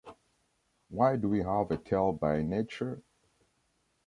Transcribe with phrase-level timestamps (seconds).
[0.89, 3.03] Why do we have a tale by nature?